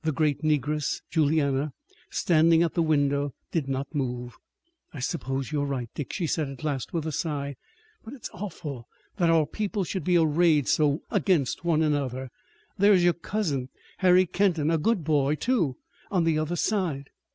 The 0.03 0.11
great 0.11 0.41
negress, 0.43 0.99
Juliana, 1.11 1.73
standing 2.09 2.63
at 2.63 2.73
the 2.73 2.81
window, 2.81 3.35
did 3.51 3.69
not 3.69 3.93
move. 3.93 4.35
"I 4.91 4.99
suppose 4.99 5.51
you 5.51 5.61
are 5.61 5.65
right, 5.67 5.91
Dick," 5.93 6.11
she 6.11 6.25
said 6.25 6.49
at 6.49 6.63
last 6.63 6.91
with 6.91 7.05
a 7.05 7.11
sigh, 7.11 7.55
"but 8.03 8.15
it 8.15 8.23
is 8.23 8.29
awful 8.33 8.87
that 9.17 9.29
our 9.29 9.45
people 9.45 9.83
should 9.83 10.03
be 10.03 10.17
arrayed 10.17 10.67
so 10.67 11.03
against 11.11 11.63
one 11.63 11.83
another. 11.83 12.31
There 12.79 12.93
is 12.93 13.03
your 13.03 13.13
cousin, 13.13 13.69
Harry 13.99 14.25
Kenton, 14.25 14.71
a 14.71 14.79
good 14.79 15.03
boy, 15.03 15.35
too, 15.35 15.77
on 16.09 16.23
the 16.23 16.39
other 16.39 16.55
side." 16.55 17.11